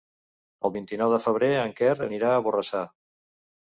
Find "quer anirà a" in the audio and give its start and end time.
1.83-2.45